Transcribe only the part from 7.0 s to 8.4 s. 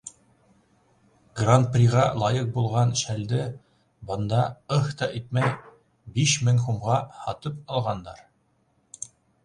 һатып алғандар.